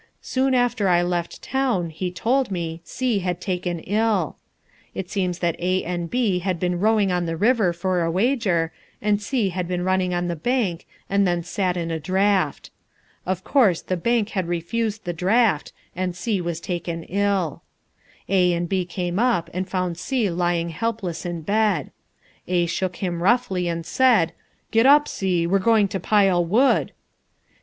[0.23, 4.35] Soon after I left town, he told me, C had been taken ill.
[4.95, 8.73] It seems that A and B had been rowing on the river for a wager,
[8.99, 12.71] and C had been running on the bank and then sat in a draught.
[13.27, 17.61] Of course the bank had refused the draught and C was taken ill.
[18.27, 21.91] A and B came home and found C lying helpless in bed.
[22.47, 24.33] A shook him roughly and said,
[24.71, 26.91] "Get up, C, we're going to pile wood."